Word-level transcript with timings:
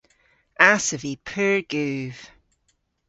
Ass 0.71 0.87
ov 0.95 1.01
vy 1.03 1.13
pur 1.27 1.57
guv. 1.71 2.15